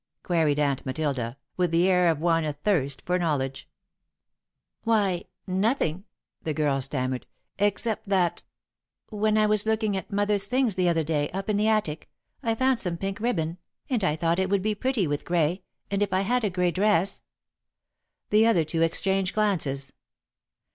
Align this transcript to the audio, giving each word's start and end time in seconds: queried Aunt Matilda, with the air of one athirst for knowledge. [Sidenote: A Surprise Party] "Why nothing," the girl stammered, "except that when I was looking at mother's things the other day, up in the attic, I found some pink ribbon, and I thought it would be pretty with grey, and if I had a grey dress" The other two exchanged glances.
queried 0.23 0.57
Aunt 0.57 0.83
Matilda, 0.83 1.37
with 1.57 1.69
the 1.69 1.87
air 1.87 2.09
of 2.09 2.17
one 2.19 2.43
athirst 2.43 3.03
for 3.05 3.19
knowledge. 3.19 3.69
[Sidenote: 4.79 4.79
A 4.81 4.89
Surprise 4.89 5.05
Party] 5.05 5.29
"Why 5.45 5.53
nothing," 5.53 6.03
the 6.41 6.53
girl 6.55 6.81
stammered, 6.81 7.27
"except 7.59 8.09
that 8.09 8.41
when 9.09 9.37
I 9.37 9.45
was 9.45 9.67
looking 9.67 9.95
at 9.95 10.11
mother's 10.11 10.47
things 10.47 10.73
the 10.73 10.89
other 10.89 11.03
day, 11.03 11.29
up 11.29 11.51
in 11.51 11.57
the 11.57 11.67
attic, 11.67 12.09
I 12.41 12.55
found 12.55 12.79
some 12.79 12.97
pink 12.97 13.19
ribbon, 13.19 13.59
and 13.91 14.03
I 14.03 14.15
thought 14.15 14.39
it 14.39 14.49
would 14.49 14.63
be 14.63 14.73
pretty 14.73 15.05
with 15.05 15.23
grey, 15.23 15.61
and 15.91 16.01
if 16.01 16.11
I 16.13 16.21
had 16.21 16.43
a 16.43 16.49
grey 16.49 16.71
dress" 16.71 17.21
The 18.31 18.47
other 18.47 18.65
two 18.65 18.81
exchanged 18.81 19.35
glances. 19.35 19.93